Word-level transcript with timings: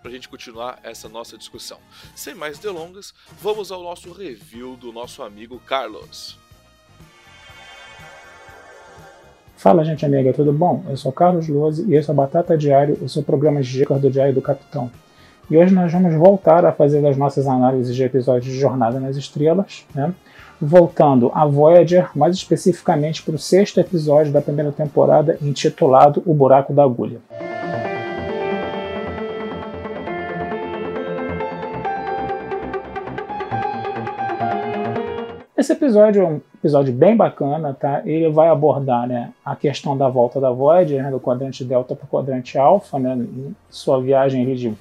para 0.00 0.10
a 0.10 0.14
gente 0.14 0.28
continuar 0.28 0.78
essa 0.82 1.08
nossa 1.08 1.38
discussão. 1.38 1.78
Sem 2.14 2.34
mais 2.34 2.58
delongas, 2.58 3.12
vamos 3.40 3.70
ao 3.70 3.82
nosso 3.82 4.12
review 4.12 4.76
do 4.76 4.92
nosso 4.92 5.22
amigo 5.22 5.60
Carlos. 5.60 6.38
Fala, 9.56 9.84
gente 9.84 10.04
amiga, 10.04 10.32
tudo 10.32 10.52
bom? 10.52 10.84
Eu 10.88 10.96
sou 10.96 11.12
Carlos 11.12 11.46
Lose 11.48 11.84
e 11.88 11.94
esse 11.94 12.10
é 12.10 12.12
o 12.12 12.16
Batata 12.16 12.58
Diário, 12.58 12.98
o 13.00 13.08
seu 13.08 13.22
programa 13.22 13.62
de 13.62 13.70
dicas 13.70 14.00
do 14.00 14.10
Diário 14.10 14.34
do 14.34 14.42
Capitão. 14.42 14.90
E 15.48 15.56
hoje 15.56 15.72
nós 15.72 15.92
vamos 15.92 16.14
voltar 16.14 16.64
a 16.64 16.72
fazer 16.72 17.06
as 17.06 17.16
nossas 17.16 17.46
análises 17.46 17.94
de 17.94 18.02
episódios 18.02 18.52
de 18.52 18.58
Jornada 18.58 18.98
nas 18.98 19.16
Estrelas, 19.16 19.86
né? 19.94 20.14
voltando 20.60 21.30
a 21.34 21.44
Voyager, 21.44 22.10
mais 22.14 22.36
especificamente 22.36 23.22
para 23.22 23.34
o 23.34 23.38
sexto 23.38 23.80
episódio 23.80 24.32
da 24.32 24.40
primeira 24.40 24.70
temporada, 24.70 25.36
intitulado 25.42 26.22
O 26.24 26.32
Buraco 26.32 26.72
da 26.72 26.84
Agulha. 26.84 27.20
Esse 35.62 35.74
episódio 35.74 36.22
é 36.22 36.26
um 36.26 36.40
episódio 36.56 36.92
bem 36.92 37.16
bacana, 37.16 37.72
tá? 37.72 38.02
Ele 38.04 38.28
vai 38.28 38.48
abordar 38.48 39.06
né, 39.06 39.30
a 39.44 39.54
questão 39.54 39.96
da 39.96 40.08
volta 40.08 40.40
da 40.40 40.50
Voyager, 40.50 41.00
né, 41.00 41.08
do 41.08 41.20
quadrante 41.20 41.64
Delta 41.64 41.94
para 41.94 42.04
o 42.04 42.08
quadrante 42.08 42.58
Alpha, 42.58 42.98
né, 42.98 43.24
sua 43.70 44.00
viagem 44.00 44.42
ali 44.42 44.56
de 44.56 44.74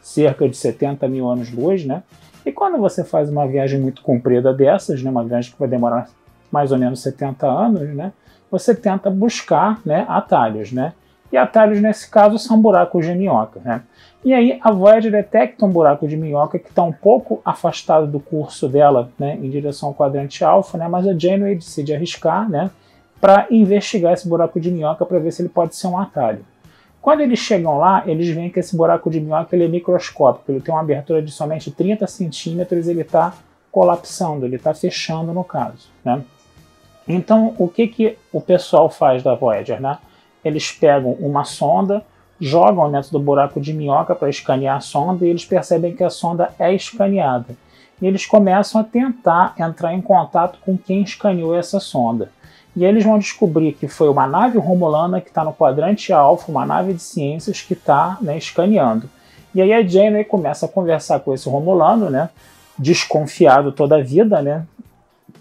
cerca 0.00 0.48
de 0.48 0.56
70 0.56 1.08
mil 1.08 1.28
anos-luz, 1.28 1.84
né? 1.84 2.04
E 2.46 2.52
quando 2.52 2.78
você 2.78 3.02
faz 3.02 3.28
uma 3.28 3.44
viagem 3.44 3.80
muito 3.80 4.02
comprida 4.02 4.54
dessas, 4.54 5.02
né, 5.02 5.10
uma 5.10 5.24
viagem 5.24 5.50
que 5.50 5.58
vai 5.58 5.66
demorar 5.66 6.08
mais 6.48 6.70
ou 6.70 6.78
menos 6.78 7.02
70 7.02 7.48
anos, 7.48 7.88
né, 7.92 8.12
você 8.48 8.72
tenta 8.72 9.10
buscar 9.10 9.80
né, 9.84 10.06
atalhos. 10.08 10.70
Né? 10.70 10.92
E 11.32 11.36
atalhos, 11.36 11.80
nesse 11.80 12.10
caso, 12.10 12.38
são 12.38 12.60
buracos 12.60 13.06
de 13.06 13.14
minhoca. 13.14 13.60
Né? 13.64 13.82
E 14.24 14.34
aí 14.34 14.58
a 14.62 14.70
Voyager 14.70 15.10
detecta 15.10 15.64
um 15.64 15.70
buraco 15.70 16.06
de 16.06 16.16
minhoca 16.16 16.58
que 16.58 16.68
está 16.68 16.82
um 16.82 16.92
pouco 16.92 17.40
afastado 17.44 18.06
do 18.06 18.20
curso 18.20 18.68
dela, 18.68 19.10
né, 19.18 19.38
em 19.40 19.48
direção 19.48 19.88
ao 19.88 19.94
quadrante 19.94 20.44
alfa, 20.44 20.76
né, 20.76 20.86
mas 20.88 21.06
a 21.06 21.16
Janeway 21.16 21.54
decide 21.54 21.94
arriscar 21.94 22.48
né, 22.48 22.70
para 23.18 23.46
investigar 23.50 24.12
esse 24.12 24.28
buraco 24.28 24.60
de 24.60 24.70
minhoca 24.70 25.06
para 25.06 25.18
ver 25.18 25.32
se 25.32 25.40
ele 25.40 25.48
pode 25.48 25.74
ser 25.74 25.86
um 25.86 25.98
atalho. 25.98 26.44
Quando 27.00 27.22
eles 27.22 27.38
chegam 27.38 27.78
lá, 27.78 28.02
eles 28.06 28.28
veem 28.28 28.50
que 28.50 28.60
esse 28.60 28.76
buraco 28.76 29.08
de 29.10 29.20
minhoca 29.20 29.56
ele 29.56 29.64
é 29.64 29.68
microscópico, 29.68 30.52
ele 30.52 30.60
tem 30.60 30.74
uma 30.74 30.82
abertura 30.82 31.22
de 31.22 31.30
somente 31.30 31.70
30 31.70 32.06
centímetros 32.06 32.88
ele 32.88 33.00
está 33.00 33.32
colapsando, 33.72 34.44
ele 34.44 34.56
está 34.56 34.74
fechando 34.74 35.32
no 35.32 35.44
caso. 35.44 35.88
Né? 36.04 36.22
Então, 37.08 37.54
o 37.56 37.68
que, 37.68 37.88
que 37.88 38.18
o 38.30 38.40
pessoal 38.40 38.90
faz 38.90 39.22
da 39.22 39.34
Voyager? 39.34 39.80
Né? 39.80 39.96
Eles 40.44 40.72
pegam 40.72 41.12
uma 41.12 41.44
sonda, 41.44 42.02
jogam 42.40 42.90
dentro 42.90 43.12
do 43.12 43.18
buraco 43.18 43.60
de 43.60 43.72
minhoca 43.72 44.14
para 44.14 44.30
escanear 44.30 44.78
a 44.78 44.80
sonda 44.80 45.26
e 45.26 45.28
eles 45.28 45.44
percebem 45.44 45.94
que 45.94 46.02
a 46.02 46.10
sonda 46.10 46.54
é 46.58 46.74
escaneada. 46.74 47.54
E 48.00 48.06
eles 48.06 48.24
começam 48.24 48.80
a 48.80 48.84
tentar 48.84 49.54
entrar 49.58 49.92
em 49.92 50.00
contato 50.00 50.58
com 50.64 50.76
quem 50.76 51.02
escaneou 51.02 51.54
essa 51.54 51.78
sonda. 51.78 52.30
E 52.74 52.84
eles 52.84 53.04
vão 53.04 53.18
descobrir 53.18 53.72
que 53.72 53.88
foi 53.88 54.08
uma 54.08 54.26
nave 54.26 54.58
romulana 54.58 55.20
que 55.20 55.28
está 55.28 55.44
no 55.44 55.52
quadrante 55.52 56.12
alfa, 56.12 56.50
uma 56.50 56.64
nave 56.64 56.94
de 56.94 57.02
ciências 57.02 57.60
que 57.60 57.74
está 57.74 58.16
né, 58.20 58.38
escaneando. 58.38 59.08
E 59.54 59.60
aí 59.60 59.72
a 59.72 59.82
Janeway 59.82 60.24
começa 60.24 60.66
a 60.66 60.68
conversar 60.68 61.20
com 61.20 61.34
esse 61.34 61.48
romulano, 61.48 62.08
né, 62.08 62.30
desconfiado 62.78 63.72
toda 63.72 63.96
a 63.96 64.02
vida, 64.02 64.40
né, 64.40 64.64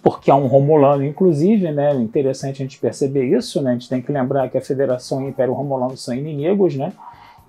porque 0.01 0.31
é 0.31 0.33
um 0.33 0.47
romulano, 0.47 1.03
inclusive, 1.03 1.71
né, 1.71 1.93
interessante 1.95 2.61
a 2.61 2.65
gente 2.65 2.79
perceber 2.79 3.25
isso, 3.25 3.61
né, 3.61 3.71
a 3.71 3.73
gente 3.73 3.89
tem 3.89 4.01
que 4.01 4.11
lembrar 4.11 4.49
que 4.49 4.57
a 4.57 4.61
Federação 4.61 5.21
e 5.21 5.25
o 5.25 5.29
Império 5.29 5.53
Romulano 5.53 5.97
são 5.97 6.15
inimigos, 6.15 6.75
né, 6.75 6.93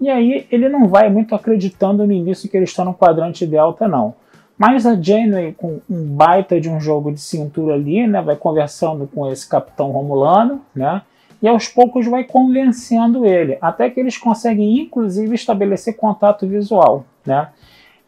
e 0.01 0.09
aí 0.09 0.47
ele 0.51 0.69
não 0.69 0.89
vai 0.89 1.09
muito 1.11 1.35
acreditando 1.35 2.07
no 2.07 2.13
início 2.13 2.49
que 2.49 2.57
ele 2.57 2.65
está 2.65 2.85
no 2.85 2.95
quadrante 2.95 3.47
delta, 3.47 3.87
não. 3.87 4.15
Mas 4.59 4.85
a 4.85 5.01
Janeway, 5.01 5.53
com 5.53 5.81
um 5.89 6.05
baita 6.05 6.61
de 6.61 6.69
um 6.69 6.81
jogo 6.81 7.13
de 7.13 7.21
cintura 7.21 7.75
ali, 7.75 8.07
né, 8.07 8.21
vai 8.21 8.37
conversando 8.37 9.07
com 9.07 9.31
esse 9.31 9.49
capitão 9.49 9.91
romulano, 9.91 10.61
né, 10.75 11.03
e 11.43 11.49
aos 11.49 11.69
poucos 11.69 12.07
vai 12.07 12.25
convencendo 12.25 13.25
ele, 13.25 13.57
até 13.61 13.89
que 13.89 14.01
eles 14.01 14.19
conseguem 14.19 14.81
inclusive 14.81 15.35
estabelecer 15.35 15.97
contato 15.97 16.47
visual, 16.47 17.05
né. 17.25 17.49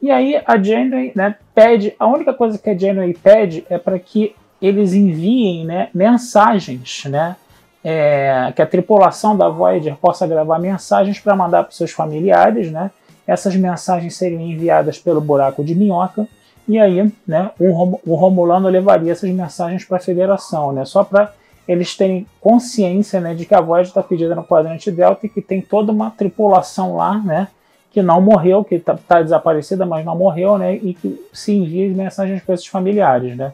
E 0.02 0.10
aí 0.10 0.42
a 0.44 0.60
Janeway 0.60 1.12
né, 1.14 1.36
pede, 1.54 1.94
a 1.96 2.08
única 2.08 2.34
coisa 2.34 2.58
que 2.58 2.68
a 2.68 2.76
Janeway 2.76 3.14
pede 3.14 3.64
é 3.70 3.78
para 3.78 3.96
que 4.00 4.34
eles 4.60 4.92
enviem 4.94 5.64
né, 5.64 5.90
mensagens, 5.94 7.04
né, 7.04 7.36
é, 7.84 8.52
que 8.54 8.60
a 8.60 8.66
tripulação 8.66 9.36
da 9.36 9.48
Voyager 9.48 9.96
possa 9.96 10.26
gravar 10.26 10.58
mensagens 10.58 11.20
para 11.20 11.36
mandar 11.36 11.62
para 11.62 11.72
seus 11.72 11.92
familiares, 11.92 12.70
né. 12.72 12.90
Essas 13.24 13.54
mensagens 13.54 14.16
seriam 14.16 14.40
enviadas 14.40 14.98
pelo 14.98 15.20
buraco 15.20 15.62
de 15.62 15.76
minhoca 15.76 16.26
e 16.66 16.78
aí, 16.80 17.12
né, 17.26 17.50
o 17.58 18.14
Romulano 18.14 18.68
levaria 18.68 19.12
essas 19.12 19.30
mensagens 19.30 19.84
para 19.84 19.98
a 19.98 20.00
Federação, 20.00 20.72
né, 20.72 20.84
só 20.84 21.04
para 21.04 21.32
eles 21.66 21.96
terem 21.96 22.26
consciência 22.40 23.20
né, 23.20 23.34
de 23.34 23.46
que 23.46 23.54
a 23.54 23.60
voz 23.60 23.86
está 23.86 24.02
pedida 24.02 24.34
no 24.34 24.42
quadrante 24.42 24.90
Delta 24.90 25.26
e 25.26 25.28
que 25.28 25.40
tem 25.40 25.60
toda 25.60 25.92
uma 25.92 26.10
tripulação 26.10 26.96
lá, 26.96 27.18
né, 27.18 27.46
que 27.92 28.02
não 28.02 28.20
morreu, 28.20 28.64
que 28.64 28.76
está 28.76 28.96
tá 28.96 29.22
desaparecida, 29.22 29.84
mas 29.84 30.04
não 30.04 30.16
morreu, 30.16 30.56
né, 30.58 30.74
e 30.74 30.94
que 30.94 31.24
se 31.32 31.54
envia 31.54 31.88
mensagens 31.88 32.42
para 32.42 32.54
esses 32.54 32.66
familiares, 32.66 33.36
né. 33.36 33.52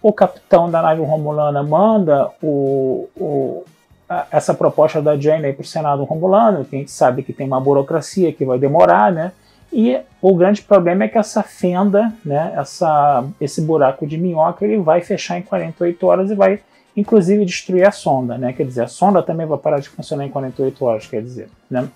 O 0.00 0.12
capitão 0.12 0.70
da 0.70 0.80
nave 0.80 1.02
Romulana 1.02 1.62
manda 1.62 2.30
o, 2.42 3.08
o 3.16 3.64
a, 4.08 4.26
essa 4.30 4.54
proposta 4.54 5.02
da 5.02 5.18
Jane 5.18 5.52
para 5.52 5.62
o 5.62 5.66
Senado 5.66 6.04
Romulano, 6.04 6.64
que 6.64 6.76
a 6.76 6.78
gente 6.78 6.90
sabe 6.90 7.22
que 7.22 7.32
tem 7.32 7.46
uma 7.46 7.60
burocracia 7.60 8.32
que 8.32 8.44
vai 8.44 8.58
demorar, 8.58 9.12
né, 9.12 9.32
e 9.72 10.00
o 10.20 10.34
grande 10.34 10.62
problema 10.62 11.04
é 11.04 11.08
que 11.08 11.18
essa 11.18 11.42
fenda, 11.42 12.12
né, 12.24 12.54
essa, 12.56 13.24
esse 13.40 13.60
buraco 13.60 14.06
de 14.06 14.16
minhoca, 14.16 14.64
ele 14.64 14.78
vai 14.78 15.00
fechar 15.02 15.38
em 15.38 15.42
48 15.42 16.06
horas 16.06 16.30
e 16.30 16.34
vai, 16.34 16.60
inclusive, 16.96 17.44
destruir 17.44 17.86
a 17.86 17.90
sonda. 17.90 18.38
Né? 18.38 18.52
Quer 18.52 18.64
dizer, 18.64 18.82
a 18.82 18.88
sonda 18.88 19.22
também 19.22 19.46
vai 19.46 19.58
parar 19.58 19.78
de 19.78 19.88
funcionar 19.88 20.24
em 20.24 20.30
48 20.30 20.84
horas, 20.84 21.06
quer 21.06 21.22
dizer. 21.22 21.50
Né? 21.70 21.86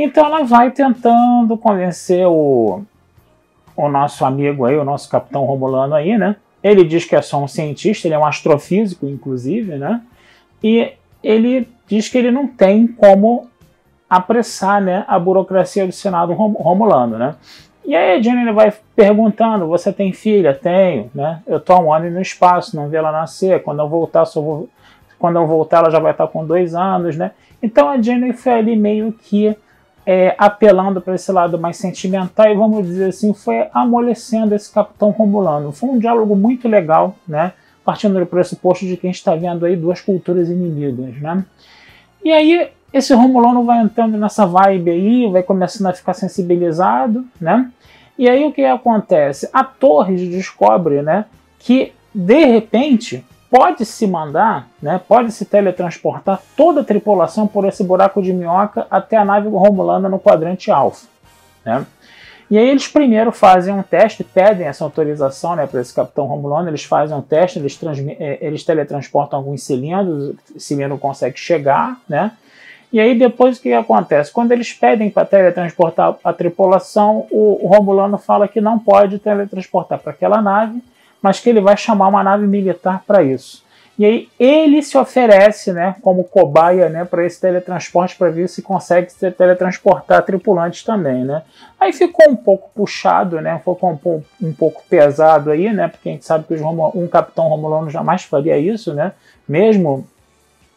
Então 0.00 0.26
ela 0.26 0.44
vai 0.44 0.70
tentando 0.70 1.58
convencer 1.58 2.24
o, 2.24 2.82
o 3.76 3.88
nosso 3.88 4.24
amigo 4.24 4.64
aí, 4.64 4.76
o 4.76 4.84
nosso 4.84 5.10
capitão 5.10 5.44
Romulano 5.44 5.92
aí, 5.92 6.16
né? 6.16 6.36
Ele 6.62 6.84
diz 6.84 7.04
que 7.04 7.16
é 7.16 7.20
só 7.20 7.42
um 7.42 7.48
cientista, 7.48 8.06
ele 8.06 8.14
é 8.14 8.18
um 8.18 8.24
astrofísico, 8.24 9.06
inclusive, 9.08 9.76
né? 9.76 10.00
E 10.62 10.92
ele 11.20 11.68
diz 11.88 12.08
que 12.08 12.16
ele 12.16 12.30
não 12.30 12.46
tem 12.46 12.86
como 12.86 13.48
apressar 14.08 14.80
né, 14.80 15.04
a 15.08 15.18
burocracia 15.18 15.84
do 15.84 15.92
Senado 15.92 16.32
romulano. 16.32 17.18
Né? 17.18 17.34
E 17.84 17.96
aí 17.96 18.18
a 18.18 18.22
Jenny 18.22 18.52
vai 18.52 18.72
perguntando: 18.94 19.66
Você 19.66 19.92
tem 19.92 20.12
filha? 20.12 20.54
Tenho. 20.54 21.10
Né? 21.12 21.42
Eu 21.44 21.56
estou 21.56 21.82
um 21.82 21.92
ano 21.92 22.08
no 22.08 22.20
espaço, 22.20 22.76
não 22.76 22.88
vi 22.88 22.96
ela 22.96 23.10
nascer. 23.10 23.64
Quando 23.64 23.80
eu 23.80 23.88
voltar, 23.88 24.24
só 24.26 24.40
vou... 24.40 24.68
quando 25.18 25.36
eu 25.40 25.46
voltar, 25.46 25.78
ela 25.78 25.90
já 25.90 25.98
vai 25.98 26.12
estar 26.12 26.28
com 26.28 26.46
dois 26.46 26.76
anos. 26.76 27.16
Né? 27.16 27.32
Então 27.60 27.88
a 27.88 28.00
Jenny 28.00 28.32
foi 28.32 28.52
ali 28.52 28.76
meio 28.76 29.12
que 29.12 29.56
é, 30.10 30.34
apelando 30.38 31.02
para 31.02 31.14
esse 31.14 31.30
lado 31.30 31.58
mais 31.58 31.76
sentimental 31.76 32.46
e, 32.46 32.54
vamos 32.54 32.86
dizer 32.86 33.10
assim, 33.10 33.34
foi 33.34 33.66
amolecendo 33.74 34.54
esse 34.54 34.72
capitão 34.72 35.10
romulano. 35.10 35.70
Foi 35.70 35.90
um 35.90 35.98
diálogo 35.98 36.34
muito 36.34 36.66
legal, 36.66 37.14
né? 37.28 37.52
partindo 37.84 38.18
do 38.18 38.24
pressuposto 38.24 38.86
de 38.86 38.96
que 38.96 39.06
a 39.06 39.10
gente 39.10 39.18
está 39.18 39.34
vendo 39.34 39.66
aí 39.66 39.76
duas 39.76 40.00
culturas 40.00 40.48
inimigas. 40.48 41.14
Né? 41.20 41.44
E 42.24 42.32
aí 42.32 42.70
esse 42.90 43.12
Romulano 43.12 43.64
vai 43.64 43.82
entrando 43.82 44.16
nessa 44.16 44.46
vibe 44.46 44.90
aí, 44.90 45.30
vai 45.30 45.42
começando 45.42 45.88
a 45.88 45.92
ficar 45.92 46.14
sensibilizado, 46.14 47.26
né? 47.38 47.70
E 48.18 48.28
aí 48.28 48.46
o 48.46 48.52
que 48.52 48.64
acontece? 48.64 49.48
A 49.52 49.62
Torres 49.62 50.26
descobre, 50.28 51.02
né, 51.02 51.26
que 51.58 51.92
de 52.14 52.46
repente 52.46 53.22
pode 53.50 53.84
se 53.84 54.06
mandar, 54.06 54.68
né, 54.80 55.00
pode 55.08 55.32
se 55.32 55.44
teletransportar 55.44 56.40
toda 56.56 56.82
a 56.82 56.84
tripulação 56.84 57.46
por 57.46 57.64
esse 57.64 57.82
buraco 57.82 58.22
de 58.22 58.32
minhoca 58.32 58.86
até 58.90 59.16
a 59.16 59.24
nave 59.24 59.48
romulana 59.48 60.08
no 60.08 60.18
quadrante 60.18 60.70
alfa. 60.70 61.06
Né? 61.64 61.86
E 62.50 62.56
aí 62.56 62.68
eles 62.68 62.88
primeiro 62.88 63.30
fazem 63.30 63.74
um 63.74 63.82
teste, 63.82 64.24
pedem 64.24 64.66
essa 64.66 64.82
autorização 64.82 65.54
né, 65.56 65.66
para 65.66 65.80
esse 65.80 65.92
capitão 65.94 66.26
romulano, 66.26 66.68
eles 66.68 66.84
fazem 66.84 67.16
um 67.16 67.20
teste, 67.20 67.58
eles, 67.58 67.78
eh, 68.18 68.38
eles 68.40 68.64
teletransportam 68.64 69.38
alguns 69.38 69.62
cilindros, 69.62 70.34
o 70.54 70.60
cilindro 70.60 70.96
consegue 70.96 71.38
chegar, 71.38 72.00
né? 72.08 72.32
E 72.90 72.98
aí 72.98 73.18
depois 73.18 73.58
o 73.58 73.60
que 73.60 73.70
acontece? 73.74 74.32
Quando 74.32 74.52
eles 74.52 74.72
pedem 74.72 75.10
para 75.10 75.26
teletransportar 75.26 76.16
a 76.24 76.32
tripulação, 76.32 77.26
o, 77.30 77.66
o 77.66 77.68
Romulano 77.68 78.16
fala 78.16 78.48
que 78.48 78.62
não 78.62 78.78
pode 78.78 79.18
teletransportar 79.18 79.98
para 79.98 80.12
aquela 80.12 80.40
nave, 80.40 80.82
mas 81.22 81.40
que 81.40 81.48
ele 81.48 81.60
vai 81.60 81.76
chamar 81.76 82.08
uma 82.08 82.22
nave 82.22 82.46
militar 82.46 83.02
para 83.06 83.22
isso. 83.22 83.66
E 83.98 84.04
aí 84.04 84.28
ele 84.38 84.80
se 84.80 84.96
oferece, 84.96 85.72
né, 85.72 85.96
como 86.00 86.22
cobaia, 86.22 86.88
né, 86.88 87.04
para 87.04 87.26
esse 87.26 87.40
teletransporte 87.40 88.14
para 88.16 88.30
ver 88.30 88.48
se 88.48 88.62
consegue 88.62 89.10
se 89.10 89.28
teletransportar 89.32 90.22
tripulantes 90.22 90.84
também, 90.84 91.24
né? 91.24 91.42
Aí 91.80 91.92
ficou 91.92 92.30
um 92.30 92.36
pouco 92.36 92.70
puxado, 92.72 93.40
né? 93.40 93.58
Ficou 93.58 93.90
um 93.90 93.96
pouco, 93.96 94.24
um 94.40 94.52
pouco 94.52 94.84
pesado 94.88 95.50
aí, 95.50 95.72
né? 95.72 95.88
Porque 95.88 96.08
a 96.08 96.12
gente 96.12 96.24
sabe 96.24 96.44
que 96.44 96.54
um 96.54 97.08
capitão 97.08 97.48
romulano 97.48 97.90
jamais 97.90 98.22
faria 98.22 98.56
isso, 98.56 98.94
né? 98.94 99.12
Mesmo 99.48 100.06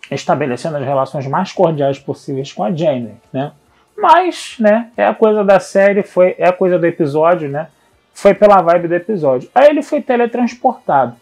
estabelecendo 0.10 0.78
as 0.78 0.84
relações 0.84 1.28
mais 1.28 1.52
cordiais 1.52 2.00
possíveis 2.00 2.52
com 2.52 2.64
a 2.64 2.72
Jane, 2.72 3.14
né? 3.32 3.52
Mas, 3.96 4.56
né, 4.60 4.90
é 4.98 5.06
a 5.06 5.14
coisa 5.14 5.44
da 5.44 5.60
série, 5.60 6.02
foi 6.02 6.36
é 6.40 6.48
a 6.48 6.54
coisa 6.54 6.80
do 6.80 6.88
episódio, 6.88 7.48
né? 7.48 7.68
Foi 8.14 8.34
pela 8.34 8.62
vibe 8.62 8.88
do 8.88 8.96
episódio. 8.96 9.50
Aí 9.54 9.70
ele 9.70 9.82
foi 9.82 10.02
teletransportado. 10.02 11.16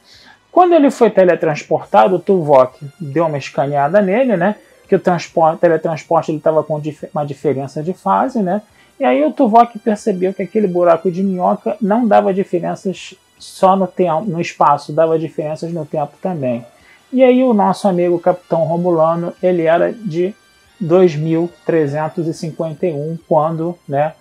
Quando 0.52 0.74
ele 0.74 0.92
foi 0.92 1.10
teletransportado, 1.10 2.16
o 2.16 2.20
Tuvok 2.20 2.86
deu 3.00 3.26
uma 3.26 3.38
escaneada 3.38 4.02
nele, 4.02 4.36
né? 4.36 4.56
Que 4.88 4.96
o 4.96 5.00
transporte, 5.00 5.60
teletransporte 5.60 6.32
ele 6.32 6.40
estava 6.40 6.64
com 6.64 6.82
uma 7.14 7.26
diferença 7.26 7.84
de 7.84 7.94
fase, 7.94 8.42
né? 8.42 8.62
E 9.00 9.06
aí 9.06 9.24
o 9.24 9.32
Tuvok 9.32 9.78
percebeu 9.80 10.34
que 10.34 10.42
aquele 10.42 10.68
buraco 10.68 11.10
de 11.10 11.24
minhoca 11.24 11.78
não 11.80 12.06
dava 12.08 12.34
diferenças 12.34 13.14
só 13.38 13.76
no 13.76 13.88
tempo, 13.88 14.26
no 14.26 14.42
espaço, 14.42 14.92
dava 14.92 15.18
diferenças 15.18 15.72
no 15.72 15.86
tempo 15.86 16.14
também. 16.22 16.66
E 17.12 17.24
aí 17.24 17.44
o 17.44 17.54
nosso 17.54 17.88
amigo 17.88 18.20
Capitão 18.20 18.66
Romulano, 18.66 19.34
ele 19.42 19.64
era 19.64 19.94
de 19.94 20.36
2351, 20.82 23.18
quando 23.28 23.78
né, 23.88 24.14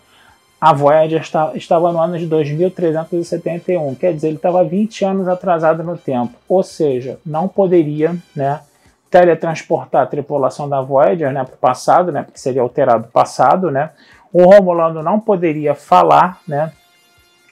a 0.61 0.73
Voyager 0.73 1.21
está, 1.21 1.53
estava 1.55 1.93
no 1.93 2.01
ano 2.01 2.19
de 2.19 2.27
2371, 2.27 3.95
quer 3.95 4.13
dizer, 4.13 4.29
ele 4.29 4.37
estava 4.37 4.65
20 4.65 5.05
anos 5.05 5.29
atrasado 5.29 5.85
no 5.85 5.97
tempo, 5.97 6.35
ou 6.49 6.63
seja, 6.63 7.19
não 7.25 7.47
poderia 7.47 8.17
né, 8.35 8.61
teletransportar 9.09 10.03
a 10.03 10.07
tripulação 10.07 10.69
da 10.69 10.81
Voyager 10.81 11.33
né, 11.33 11.45
para 11.45 11.55
o 11.55 11.59
passado, 11.59 12.11
né, 12.11 12.23
porque 12.23 12.41
seria 12.41 12.61
alterado 12.61 13.05
o 13.05 13.13
passado, 13.13 13.71
né, 13.71 13.91
o 14.33 14.45
Romulano 14.45 15.03
não 15.03 15.21
poderia 15.21 15.75
falar 15.75 16.41
né, 16.47 16.73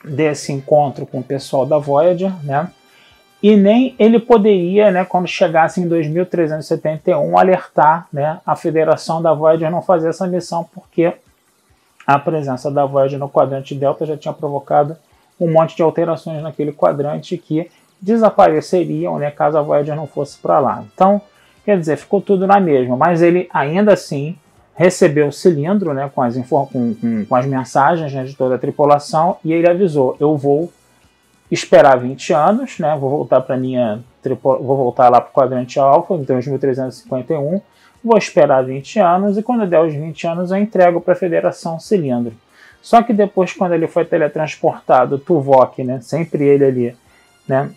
desse 0.04 0.52
encontro 0.52 1.06
com 1.06 1.20
o 1.20 1.24
pessoal 1.24 1.64
da 1.64 1.78
Voyager, 1.78 2.32
né, 2.44 2.70
e 3.40 3.54
nem 3.54 3.94
ele 4.00 4.18
poderia, 4.18 4.90
né, 4.90 5.04
quando 5.04 5.28
chegasse 5.28 5.80
em 5.80 5.86
2371, 5.86 7.38
alertar 7.38 8.08
né, 8.12 8.40
a 8.44 8.56
Federação 8.56 9.22
da 9.22 9.32
Voyager 9.32 9.70
não 9.70 9.80
fazer 9.80 10.08
essa 10.08 10.26
missão, 10.26 10.68
porque 10.74 11.14
a 12.06 12.18
presença 12.18 12.70
da 12.70 12.84
Voyager 12.84 13.18
no 13.18 13.28
quadrante 13.28 13.74
Delta 13.74 14.06
já 14.06 14.16
tinha 14.16 14.32
provocado 14.32 14.96
um 15.40 15.50
monte 15.50 15.76
de 15.76 15.82
alterações 15.82 16.42
naquele 16.42 16.72
quadrante 16.72 17.36
que 17.36 17.70
desapareceriam 18.00 19.18
né, 19.18 19.30
caso 19.30 19.58
a 19.58 19.62
Voyager 19.62 19.96
não 19.96 20.06
fosse 20.06 20.38
para 20.38 20.60
lá. 20.60 20.84
Então, 20.94 21.20
quer 21.64 21.78
dizer, 21.78 21.96
ficou 21.96 22.20
tudo 22.20 22.46
na 22.46 22.60
mesma, 22.60 22.96
mas 22.96 23.22
ele 23.22 23.48
ainda 23.52 23.92
assim 23.94 24.36
recebeu 24.74 25.28
o 25.28 25.32
cilindro 25.32 25.92
né, 25.94 26.10
com, 26.14 26.22
as, 26.22 26.36
com, 26.36 26.66
com, 26.66 27.24
com 27.26 27.36
as 27.36 27.46
mensagens 27.46 28.12
né, 28.12 28.24
de 28.24 28.34
toda 28.36 28.54
a 28.54 28.58
tripulação 28.58 29.38
e 29.44 29.52
ele 29.52 29.68
avisou: 29.68 30.16
eu 30.20 30.36
vou 30.36 30.70
esperar 31.50 31.98
20 31.98 32.32
anos, 32.32 32.78
né? 32.78 32.96
Vou 32.98 33.10
voltar 33.10 33.40
para 33.40 33.56
minha 33.56 34.00
vou 34.42 34.76
voltar 34.76 35.08
lá 35.08 35.20
para 35.20 35.30
o 35.30 35.32
quadrante 35.32 35.78
alfa, 35.78 36.14
então 36.14 36.34
2351, 36.34 37.60
vou 38.06 38.16
esperar 38.16 38.64
20 38.64 39.00
anos 39.00 39.36
e 39.36 39.42
quando 39.42 39.66
der 39.66 39.80
os 39.80 39.92
20 39.92 40.26
anos 40.26 40.50
eu 40.50 40.56
entrego 40.56 41.00
para 41.00 41.14
a 41.14 41.16
Federação 41.16 41.80
Cilindro. 41.80 42.32
Só 42.80 43.02
que 43.02 43.12
depois 43.12 43.52
quando 43.52 43.72
ele 43.72 43.88
foi 43.88 44.04
teletransportado, 44.04 45.18
Tuvok, 45.18 45.82
né, 45.82 46.00
sempre 46.00 46.44
ele 46.44 46.64
ali, 46.64 46.96
né, 47.48 47.70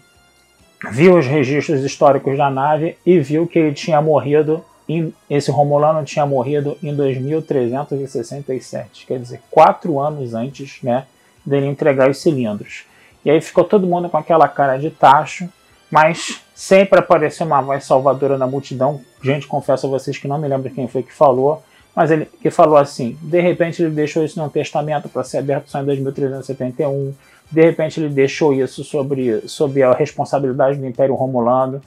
viu 0.92 1.18
os 1.18 1.26
registros 1.26 1.84
históricos 1.84 2.38
da 2.38 2.50
nave 2.50 2.96
e 3.06 3.20
viu 3.20 3.48
que 3.48 3.58
ele 3.58 3.74
tinha 3.74 4.02
morrido 4.02 4.64
em, 4.88 5.14
esse 5.30 5.52
Romulano 5.52 6.06
tinha 6.06 6.26
morrido 6.26 6.78
em 6.82 6.96
2367, 6.96 9.06
quer 9.06 9.20
dizer, 9.20 9.42
quatro 9.50 10.00
anos 10.00 10.34
antes, 10.34 10.80
né, 10.82 11.06
dele 11.46 11.68
entregar 11.68 12.10
os 12.10 12.22
cilindros. 12.22 12.86
E 13.24 13.30
aí 13.30 13.42
ficou 13.42 13.64
todo 13.64 13.88
mundo 13.88 14.10
com 14.10 14.18
aquela 14.18 14.48
cara 14.48 14.78
de 14.78 14.90
tacho, 14.90 15.50
mas 15.92 16.42
sempre 16.56 17.00
apareceu 17.00 17.46
uma 17.46 17.62
voz 17.62 17.84
salvadora 17.84 18.38
na 18.38 18.48
multidão. 18.48 19.02
Gente, 19.22 19.48
confesso 19.48 19.88
a 19.88 19.90
vocês 19.90 20.18
que 20.18 20.28
não 20.28 20.38
me 20.38 20.48
lembro 20.48 20.70
quem 20.70 20.88
foi 20.88 21.04
que 21.04 21.14
falou, 21.14 21.62
mas 21.96 22.12
ele 22.12 22.26
que 22.26 22.50
falou 22.50 22.78
assim: 22.78 23.18
de 23.22 23.42
repente 23.42 23.82
ele 23.82 23.94
deixou 23.94 24.24
isso 24.24 24.40
num 24.40 24.50
testamento 24.50 25.10
para 25.10 25.24
ser 25.24 25.40
aberto 25.40 25.70
só 25.70 25.82
em 25.82 25.86
2371. 25.86 27.14
De 27.52 27.62
repente 27.62 28.00
ele 28.00 28.10
deixou 28.10 28.54
isso 28.54 28.84
sobre, 28.84 29.42
sobre 29.48 29.84
a 29.84 29.92
responsabilidade 29.92 30.78
do 30.78 30.86
Império 30.86 31.16
Romulano. 31.16 31.82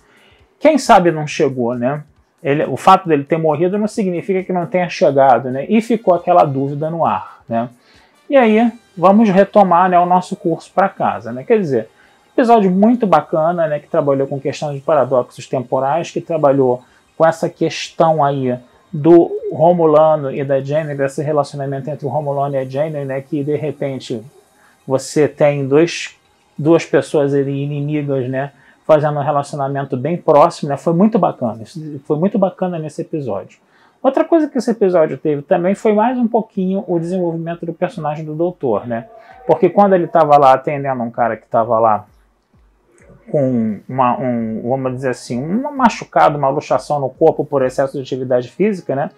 Quem 0.58 0.76
sabe 0.76 1.10
não 1.10 1.26
chegou, 1.26 1.74
né? 1.74 2.02
Ele, 2.42 2.64
o 2.64 2.76
fato 2.76 3.08
dele 3.08 3.22
ter 3.22 3.38
morrido 3.38 3.78
não 3.78 3.86
significa 3.86 4.42
que 4.42 4.52
não 4.52 4.66
tenha 4.66 4.88
chegado, 4.88 5.50
né? 5.50 5.64
E 5.68 5.80
ficou 5.80 6.14
aquela 6.14 6.44
dúvida 6.44 6.90
no 6.90 7.04
ar, 7.04 7.42
né? 7.48 7.68
E 8.28 8.36
aí 8.36 8.72
vamos 8.96 9.28
retomar 9.28 9.88
né, 9.88 9.98
o 9.98 10.06
nosso 10.06 10.36
curso 10.36 10.70
para 10.74 10.88
casa. 10.88 11.32
Né? 11.32 11.44
Quer 11.44 11.58
dizer, 11.58 11.88
episódio 12.32 12.70
muito 12.70 13.06
bacana, 13.06 13.66
né, 13.66 13.78
que 13.78 13.88
trabalhou 13.88 14.26
com 14.26 14.40
questão 14.40 14.74
de 14.74 14.80
paradoxos 14.80 15.46
temporais, 15.46 16.10
que 16.10 16.20
trabalhou 16.20 16.82
com 17.16 17.26
essa 17.26 17.48
questão 17.48 18.24
aí 18.24 18.58
do 18.92 19.30
Romulano 19.52 20.30
e 20.30 20.44
da 20.44 20.60
Jenny, 20.60 20.94
desse 20.94 21.22
relacionamento 21.22 21.88
entre 21.88 22.06
o 22.06 22.10
Romulano 22.10 22.54
e 22.54 22.58
a 22.58 22.64
Jenny, 22.64 23.04
né, 23.04 23.20
que 23.20 23.42
de 23.42 23.56
repente 23.56 24.22
você 24.86 25.26
tem 25.26 25.66
dois, 25.66 26.14
duas 26.58 26.84
pessoas 26.84 27.32
inimigas, 27.32 28.28
né, 28.28 28.52
fazendo 28.86 29.18
um 29.18 29.22
relacionamento 29.22 29.96
bem 29.96 30.16
próximo, 30.16 30.68
né, 30.68 30.76
foi 30.76 30.92
muito 30.92 31.18
bacana, 31.18 31.62
foi 32.04 32.18
muito 32.18 32.38
bacana 32.38 32.78
nesse 32.78 33.00
episódio. 33.00 33.58
Outra 34.02 34.24
coisa 34.24 34.48
que 34.48 34.58
esse 34.58 34.70
episódio 34.70 35.16
teve 35.16 35.42
também 35.42 35.76
foi 35.76 35.92
mais 35.92 36.18
um 36.18 36.26
pouquinho 36.26 36.84
o 36.88 36.98
desenvolvimento 36.98 37.64
do 37.64 37.72
personagem 37.72 38.24
do 38.24 38.34
doutor, 38.34 38.84
né? 38.84 39.06
Porque 39.46 39.70
quando 39.70 39.92
ele 39.92 40.06
estava 40.06 40.36
lá 40.36 40.54
atendendo 40.54 41.02
um 41.04 41.10
cara 41.10 41.36
que 41.36 41.44
estava 41.44 41.78
lá 41.78 42.04
com 43.32 43.80
uma, 43.88 44.20
um, 44.20 44.60
vamos 44.62 44.92
dizer 44.96 45.08
assim, 45.08 45.42
um 45.42 45.74
machucado, 45.74 46.36
uma 46.36 46.50
luxação 46.50 47.00
no 47.00 47.08
corpo 47.08 47.46
por 47.46 47.64
excesso 47.64 47.94
de 47.94 48.02
atividade 48.02 48.50
física, 48.50 48.94
né? 48.94 49.10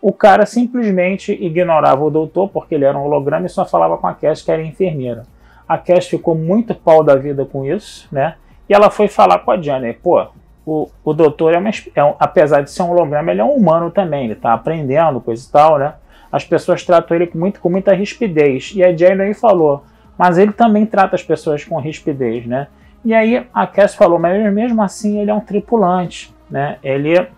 O 0.00 0.14
cara 0.14 0.46
simplesmente 0.46 1.30
ignorava 1.30 2.02
o 2.02 2.10
doutor 2.10 2.48
porque 2.48 2.74
ele 2.74 2.86
era 2.86 2.96
um 2.96 3.02
holograma 3.02 3.44
e 3.44 3.50
só 3.50 3.66
falava 3.66 3.98
com 3.98 4.06
a 4.06 4.14
Cass 4.14 4.40
que 4.40 4.50
era 4.50 4.62
enfermeira. 4.62 5.24
A 5.68 5.76
Cass 5.76 6.06
ficou 6.06 6.34
muito 6.34 6.74
pau 6.74 7.04
da 7.04 7.14
vida 7.16 7.44
com 7.44 7.62
isso, 7.66 8.08
né? 8.10 8.36
E 8.66 8.72
ela 8.72 8.88
foi 8.88 9.08
falar 9.08 9.40
com 9.40 9.50
a 9.50 9.60
Janet, 9.60 10.00
pô, 10.02 10.26
o, 10.64 10.88
o 11.04 11.12
doutor, 11.12 11.52
é, 11.52 11.58
uma, 11.58 11.70
é 11.94 12.02
um, 12.02 12.14
apesar 12.18 12.62
de 12.62 12.70
ser 12.70 12.82
um 12.82 12.90
holograma, 12.92 13.30
ele 13.30 13.42
é 13.42 13.44
um 13.44 13.52
humano 13.52 13.90
também, 13.90 14.24
ele 14.24 14.32
está 14.32 14.54
aprendendo, 14.54 15.20
coisa 15.20 15.46
e 15.46 15.52
tal, 15.52 15.78
né? 15.78 15.92
As 16.32 16.46
pessoas 16.46 16.82
tratam 16.82 17.14
ele 17.14 17.26
com, 17.26 17.36
muito, 17.36 17.60
com 17.60 17.68
muita 17.68 17.92
rispidez. 17.92 18.72
E 18.74 18.82
a 18.82 18.96
Jane 18.96 19.20
aí 19.20 19.34
falou, 19.34 19.84
mas 20.16 20.38
ele 20.38 20.52
também 20.52 20.86
trata 20.86 21.14
as 21.14 21.22
pessoas 21.22 21.62
com 21.62 21.78
rispidez, 21.78 22.46
né? 22.46 22.68
E 23.04 23.14
aí 23.14 23.46
a 23.52 23.66
Cass 23.66 23.94
falou, 23.94 24.18
mas 24.18 24.52
mesmo 24.52 24.82
assim 24.82 25.20
ele 25.20 25.30
é 25.30 25.34
um 25.34 25.40
tripulante, 25.40 26.34
né? 26.50 26.78
Ele 26.82 27.16
é 27.16 27.28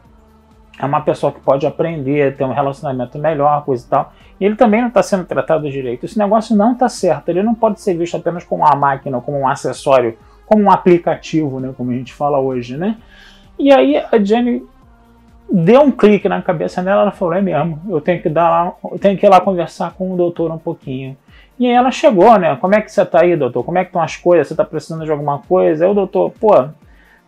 uma 0.85 1.01
pessoa 1.01 1.33
que 1.33 1.41
pode 1.41 1.67
aprender, 1.67 2.37
ter 2.37 2.45
um 2.45 2.53
relacionamento 2.53 3.19
melhor, 3.19 3.65
coisa 3.65 3.87
e 3.87 3.89
tal. 3.89 4.13
E 4.41 4.45
ele 4.45 4.57
também 4.57 4.81
não 4.81 4.89
está 4.89 5.03
sendo 5.03 5.25
tratado 5.25 5.71
direito. 5.71 6.05
Esse 6.05 6.19
negócio 6.19 6.57
não 6.57 6.73
está 6.73 6.89
certo. 6.89 7.29
Ele 7.29 7.43
não 7.43 7.55
pode 7.55 7.81
ser 7.81 7.97
visto 7.97 8.17
apenas 8.17 8.43
como 8.43 8.65
uma 8.65 8.75
máquina, 8.75 9.21
como 9.21 9.39
um 9.39 9.47
acessório, 9.47 10.19
como 10.47 10.65
um 10.65 10.71
aplicativo, 10.71 11.61
né? 11.61 11.73
Como 11.77 11.93
a 11.93 11.95
gente 11.95 12.13
fala 12.13 12.41
hoje, 12.41 12.77
né? 12.77 12.97
E 13.59 13.73
aí 13.73 13.97
a 13.97 14.19
Jenny 14.19 14.67
deu 15.49 15.83
um 15.83 15.91
clique 15.91 16.29
na 16.29 16.43
cabeça 16.43 16.83
dela, 16.83 17.03
ela 17.03 17.11
falou, 17.13 17.35
é 17.35 17.43
mesmo, 17.43 17.81
eu 17.89 18.01
tenho 18.01 18.23
que 18.23 18.29
dar 18.29 18.49
lá, 18.49 18.73
eu 18.91 18.99
tenho 18.99 19.19
que 19.19 19.27
ir 19.27 19.29
lá 19.29 19.41
conversar 19.41 19.93
com 19.93 20.13
o 20.13 20.17
doutor 20.17 20.51
um 20.51 20.59
pouquinho. 20.59 21.17
E 21.63 21.67
aí 21.67 21.75
ela 21.75 21.93
chegou, 21.93 22.37
né? 22.41 22.57
Como 22.57 22.75
é 22.75 22.81
que 22.81 22.91
você 22.91 23.07
tá 23.07 23.23
aí, 23.23 23.37
doutor? 23.37 23.63
Como 23.63 23.79
é 23.79 23.85
que 23.85 23.91
estão 23.91 24.03
as 24.03 24.17
coisas? 24.17 24.49
Você 24.49 24.55
tá 24.57 24.65
precisando 24.65 25.05
de 25.05 25.13
alguma 25.13 25.39
coisa? 25.39 25.85
Aí 25.85 25.91
o 25.93 25.95
doutor, 25.95 26.33
pô, 26.33 26.51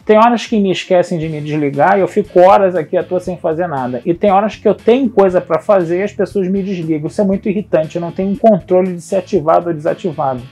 tem 0.04 0.18
horas 0.18 0.44
que 0.44 0.58
me 0.58 0.72
esquecem 0.72 1.20
de 1.20 1.28
me 1.28 1.40
desligar 1.40 1.96
e 1.96 2.00
eu 2.00 2.08
fico 2.08 2.40
horas 2.40 2.74
aqui 2.74 2.96
à 2.96 3.04
toa 3.04 3.20
sem 3.20 3.36
fazer 3.38 3.68
nada. 3.68 4.02
E 4.04 4.12
tem 4.12 4.32
horas 4.32 4.56
que 4.56 4.66
eu 4.66 4.74
tenho 4.74 5.08
coisa 5.08 5.40
para 5.40 5.60
fazer 5.60 6.00
e 6.00 6.02
as 6.02 6.12
pessoas 6.12 6.48
me 6.48 6.64
desligam. 6.64 7.06
Isso 7.06 7.20
é 7.20 7.24
muito 7.24 7.48
irritante, 7.48 7.94
eu 7.94 8.02
não 8.02 8.10
tenho 8.10 8.30
um 8.32 8.36
controle 8.36 8.94
de 8.94 9.02
ser 9.02 9.14
ativado 9.18 9.68
ou 9.68 9.72
desativado. 9.72 10.42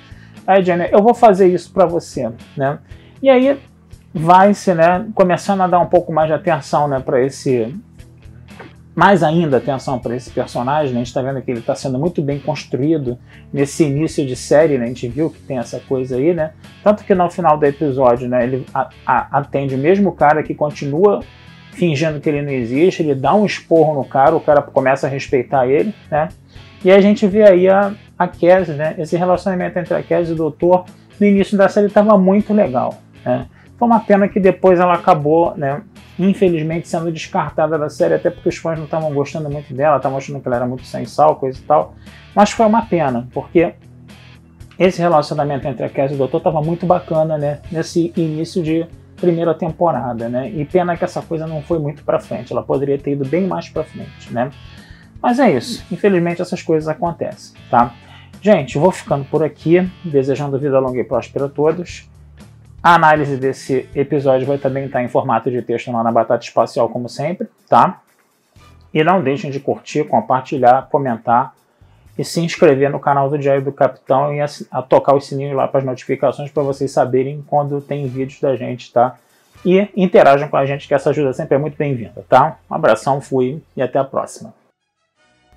Aí, 0.47 0.63
Jenny, 0.63 0.87
eu 0.93 1.03
vou 1.03 1.13
fazer 1.13 1.49
isso 1.49 1.73
para 1.73 1.85
você, 1.85 2.31
né? 2.57 2.79
E 3.21 3.29
aí 3.29 3.59
vai 4.15 4.55
se 4.55 4.73
né, 4.75 5.07
começando 5.13 5.61
a 5.61 5.67
dar 5.67 5.81
um 5.81 5.87
pouco 5.87 6.13
mais 6.13 6.29
de 6.29 6.35
atenção 6.35 6.87
né, 6.87 7.01
para 7.01 7.21
esse 7.21 7.75
mais 8.95 9.23
ainda 9.23 9.57
atenção 9.57 9.99
para 9.99 10.15
esse 10.15 10.31
personagem. 10.31 10.93
Né? 10.93 11.01
A 11.01 11.05
gente 11.05 11.09
está 11.09 11.23
vendo 11.23 11.41
que 11.41 11.51
ele 11.51 11.61
está 11.61 11.75
sendo 11.75 11.99
muito 11.99 12.21
bem 12.21 12.39
construído 12.39 13.19
nesse 13.53 13.85
início 13.85 14.27
de 14.27 14.37
série. 14.37 14.77
Né? 14.79 14.85
A 14.85 14.89
gente 14.89 15.09
viu 15.09 15.31
que 15.31 15.41
tem 15.41 15.59
essa 15.59 15.81
coisa 15.81 16.17
aí, 16.17 16.35
né? 16.35 16.53
Tanto 16.85 17.05
que 17.05 17.15
no 17.15 17.31
final 17.31 17.57
do 17.57 17.65
episódio, 17.65 18.29
né, 18.29 18.45
ele 18.45 18.67
a, 18.75 18.91
a, 19.07 19.39
atende 19.39 19.75
o 19.75 19.79
mesmo 19.79 20.13
cara 20.13 20.43
que 20.43 20.55
continua 20.55 21.21
fingindo 21.73 22.21
que 22.21 22.29
ele 22.29 22.43
não 22.43 22.53
existe. 22.53 23.03
Ele 23.03 23.15
dá 23.15 23.35
um 23.35 23.47
esporro 23.47 23.95
no 23.95 24.05
cara, 24.05 24.37
o 24.37 24.41
cara 24.41 24.61
começa 24.61 25.07
a 25.07 25.11
respeitar 25.11 25.67
ele, 25.67 25.95
né? 26.11 26.29
E 26.85 26.91
a 26.91 27.01
gente 27.01 27.27
vê 27.27 27.45
aí 27.45 27.69
a, 27.69 27.95
a 28.19 28.27
Cassie, 28.27 28.75
né? 28.75 28.95
Esse 28.99 29.17
relacionamento 29.17 29.79
entre 29.79 29.95
a 29.95 30.03
Cassie 30.03 30.31
e 30.31 30.35
o 30.35 30.37
Doutor 30.37 30.85
no 31.19 31.27
início 31.27 31.57
da 31.57 31.69
série 31.69 31.87
estava 31.87 32.19
muito 32.19 32.53
legal, 32.53 32.95
né? 33.25 33.47
Foi 33.79 33.89
uma 33.89 34.01
pena 34.01 34.29
que 34.29 34.39
depois 34.39 34.79
ela 34.79 34.95
acabou, 34.95 35.57
né? 35.57 35.83
Infelizmente 36.19 36.89
sendo 36.89 37.11
descartada 37.11 37.79
da 37.79 37.89
série, 37.89 38.15
até 38.15 38.31
porque 38.31 38.49
os 38.49 38.57
fãs 38.57 38.79
não 38.79 38.85
estavam 38.85 39.13
gostando 39.13 39.49
muito 39.49 39.73
dela, 39.75 39.97
estavam 39.97 40.19
achando 40.19 40.41
que 40.41 40.49
ela 40.49 40.57
era 40.57 40.67
muito 40.67 40.85
sem 40.85 41.05
sal, 41.05 41.37
coisa 41.37 41.59
e 41.59 41.63
tal. 41.63 41.95
Mas 42.35 42.51
foi 42.51 42.67
uma 42.67 42.83
pena, 42.83 43.29
porque 43.33 43.75
esse 44.79 45.01
relacionamento 45.01 45.67
entre 45.67 45.85
a 45.85 45.89
Cassie 45.89 46.13
e 46.13 46.15
o 46.17 46.19
Doutor 46.19 46.39
estava 46.39 46.61
muito 46.61 46.87
bacana, 46.87 47.39
né? 47.39 47.61
Nesse 47.71 48.13
início 48.17 48.63
de 48.63 48.87
primeira 49.17 49.55
temporada, 49.55 50.29
né? 50.29 50.51
E 50.51 50.65
pena 50.65 50.97
que 50.97 51.05
essa 51.05 51.23
coisa 51.23 51.47
não 51.47 51.63
foi 51.63 51.79
muito 51.79 52.03
para 52.03 52.19
frente. 52.19 52.53
Ela 52.53 52.63
poderia 52.63 52.99
ter 52.99 53.13
ido 53.13 53.25
bem 53.25 53.47
mais 53.47 53.69
para 53.69 53.85
frente, 53.85 54.33
né? 54.33 54.51
Mas 55.23 55.39
é 55.39 55.57
isso. 55.57 55.85
Infelizmente 55.93 56.43
essas 56.43 56.63
coisas 56.63 56.89
acontecem, 56.89 57.55
tá? 57.71 57.95
Gente, 58.41 58.77
vou 58.77 58.91
ficando 58.91 59.25
por 59.27 59.45
aqui, 59.45 59.89
desejando 60.05 60.59
vida 60.59 60.81
longa 60.81 60.99
e 60.99 61.05
próspera 61.05 61.47
a 61.47 61.49
todos. 61.49 62.11
A 62.83 62.97
análise 62.97 63.37
desse 63.37 63.89
episódio 63.95 64.45
vai 64.45 64.59
também 64.59 64.87
estar 64.87 65.05
em 65.05 65.09
formato 65.09 65.49
de 65.49 65.63
texto 65.63 65.93
lá 65.93 66.03
na 66.03 66.11
Batata 66.11 66.45
Espacial, 66.45 66.89
como 66.89 67.09
sempre, 67.09 67.47
tá? 67.69 68.01
E 68.93 69.05
não 69.05 69.23
deixem 69.23 69.53
de 69.53 69.61
curtir, 69.61 70.03
compartilhar, 70.05 70.89
comentar 70.91 71.55
e 72.19 72.25
se 72.25 72.41
inscrever 72.41 72.91
no 72.91 72.99
canal 72.99 73.31
do 73.31 73.39
Diário 73.39 73.63
do 73.63 73.73
Capitão 73.73 74.35
e 74.35 74.41
a, 74.41 74.47
a 74.71 74.83
tocar 74.83 75.15
o 75.15 75.21
sininho 75.21 75.55
lá 75.55 75.69
para 75.69 75.79
as 75.79 75.87
notificações 75.87 76.51
para 76.51 76.65
vocês 76.65 76.91
saberem 76.91 77.45
quando 77.47 77.81
tem 77.81 78.09
vídeos 78.09 78.41
da 78.41 78.57
gente, 78.57 78.93
tá? 78.93 79.17
E 79.65 79.89
interajam 79.97 80.49
com 80.49 80.57
a 80.57 80.67
gente, 80.67 80.89
que 80.89 80.95
essa 80.95 81.11
ajuda 81.11 81.33
sempre 81.33 81.55
é 81.55 81.59
muito 81.59 81.77
bem-vinda, 81.77 82.25
tá? 82.29 82.59
Um 82.69 82.75
abração, 82.75 83.21
fui 83.21 83.63
e 83.77 83.83
até 83.83 84.01
a 84.01 84.05
próxima. 84.05 84.53